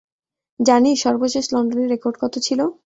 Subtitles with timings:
[0.59, 2.59] জানিস, সর্বশেষ লন্ডনের রেকর্ড কত ছিল?